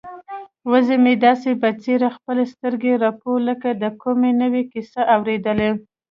وزه 0.71 0.95
مې 1.03 1.13
داسې 1.25 1.49
په 1.61 1.69
ځیر 1.83 2.01
خپلې 2.15 2.43
سترګې 2.53 2.93
رپوي 3.03 3.39
لکه 3.49 3.69
د 3.81 3.83
کومې 4.01 4.31
نوې 4.41 4.63
کیسې 4.71 5.01
اوریدل. 5.15 5.59